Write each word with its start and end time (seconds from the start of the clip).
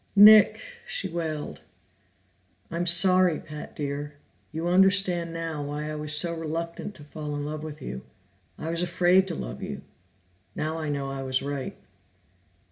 "Nick!" 0.15 0.59
she 0.87 1.07
wailed. 1.07 1.61
"I'm 2.71 2.87
sorry, 2.87 3.39
Pat 3.39 3.75
dear. 3.75 4.15
You 4.51 4.67
understand 4.67 5.31
now 5.31 5.61
why 5.61 5.91
I 5.91 5.95
was 5.95 6.11
so 6.17 6.33
reluctant 6.33 6.95
to 6.95 7.03
fall 7.03 7.35
in 7.35 7.45
love 7.45 7.61
with 7.61 7.83
you. 7.83 8.01
I 8.57 8.71
was 8.71 8.81
afraid 8.81 9.27
to 9.27 9.35
love 9.35 9.61
you; 9.61 9.83
now 10.55 10.79
I 10.79 10.89
know 10.89 11.11
I 11.11 11.21
was 11.21 11.43
right." 11.43 11.77